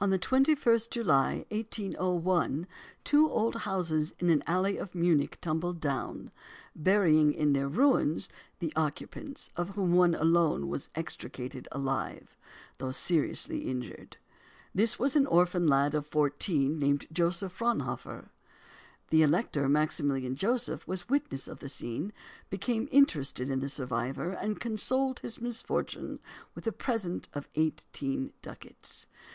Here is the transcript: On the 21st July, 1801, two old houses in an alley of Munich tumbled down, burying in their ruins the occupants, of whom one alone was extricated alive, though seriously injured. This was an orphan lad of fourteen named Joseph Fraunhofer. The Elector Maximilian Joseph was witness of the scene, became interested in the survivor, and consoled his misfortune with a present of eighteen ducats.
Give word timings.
On 0.00 0.10
the 0.10 0.18
21st 0.18 0.90
July, 0.90 1.46
1801, 1.48 2.66
two 3.04 3.30
old 3.30 3.54
houses 3.60 4.12
in 4.18 4.28
an 4.28 4.42
alley 4.46 4.76
of 4.76 4.94
Munich 4.94 5.38
tumbled 5.40 5.80
down, 5.80 6.30
burying 6.74 7.32
in 7.32 7.54
their 7.54 7.66
ruins 7.66 8.28
the 8.58 8.70
occupants, 8.76 9.48
of 9.56 9.70
whom 9.70 9.94
one 9.94 10.14
alone 10.14 10.68
was 10.68 10.90
extricated 10.94 11.68
alive, 11.72 12.36
though 12.76 12.90
seriously 12.90 13.60
injured. 13.70 14.18
This 14.74 14.98
was 14.98 15.16
an 15.16 15.24
orphan 15.26 15.66
lad 15.66 15.94
of 15.94 16.06
fourteen 16.06 16.78
named 16.78 17.06
Joseph 17.10 17.52
Fraunhofer. 17.54 18.28
The 19.08 19.22
Elector 19.22 19.70
Maximilian 19.70 20.36
Joseph 20.36 20.86
was 20.86 21.08
witness 21.08 21.48
of 21.48 21.60
the 21.60 21.70
scene, 21.70 22.12
became 22.50 22.88
interested 22.92 23.48
in 23.48 23.60
the 23.60 23.70
survivor, 23.70 24.32
and 24.32 24.60
consoled 24.60 25.20
his 25.20 25.40
misfortune 25.40 26.18
with 26.54 26.66
a 26.66 26.72
present 26.72 27.28
of 27.32 27.48
eighteen 27.54 28.34
ducats. 28.42 29.06